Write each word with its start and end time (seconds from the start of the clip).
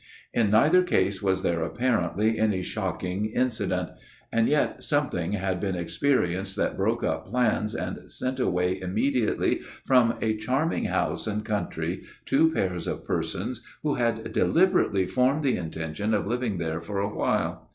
"In 0.33 0.49
neither 0.49 0.81
case 0.81 1.21
was 1.21 1.43
there 1.43 1.61
apparently 1.61 2.29
any 2.29 2.37
MY 2.37 2.41
OWN 2.41 2.49
TALE 2.49 2.63
297 2.63 2.63
shocking 2.73 3.25
incident; 3.39 3.89
and 4.31 4.49
yet 4.49 4.83
something 4.83 5.33
had 5.33 5.59
been 5.59 5.75
experienced 5.75 6.55
that 6.55 6.75
broke 6.75 7.03
up 7.03 7.27
plans 7.27 7.75
and 7.75 8.09
sent 8.11 8.39
away 8.39 8.81
immediately 8.81 9.59
from 9.85 10.15
a 10.19 10.35
charming 10.37 10.85
house 10.85 11.27
and 11.27 11.45
country 11.45 12.01
two 12.25 12.51
pairs 12.51 12.87
of 12.87 13.05
persons 13.05 13.61
who 13.83 13.93
had 13.93 14.31
deliberately 14.33 15.05
formed 15.05 15.43
the 15.43 15.55
intention 15.57 16.15
of 16.15 16.25
living 16.25 16.57
there 16.57 16.81
for 16.81 16.97
a 16.97 17.07
while. 17.07 17.69